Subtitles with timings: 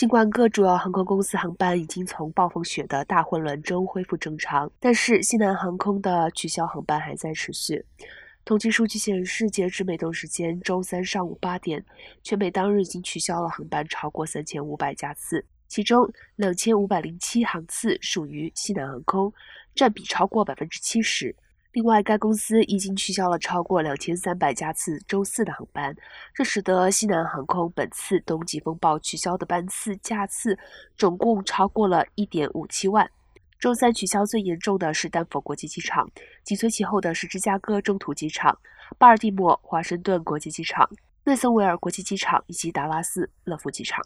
[0.00, 7.84] 尽管各主要航空公司航班已经从暴风雪的大混乱中恢复正常，但是西南航空的取消航班还在持续。
[8.42, 11.84] 统计数据显示，截至美东时间周三上午八点，
[12.22, 19.30] 全美当日已经取消了航班超过三千五百架次，其中两千五百零七航次属于西南航空，
[19.74, 21.36] 占比超过百分之七十。
[21.72, 25.94] 另外，该公司已经取消了超过两千三百架次周四的航班，
[26.34, 30.58] 这使得西南航空本次冬季风暴取消的班次架次
[30.96, 33.08] 总共超过了一点五七万。
[33.60, 36.10] 周三取消最严重的是丹佛国际机场，
[36.42, 38.58] 紧随其后的是芝加哥中途机场、
[38.98, 40.90] 巴尔的摩华盛顿国际机场、
[41.22, 44.04] 内森维尔国际机场以及达拉斯勒夫机场。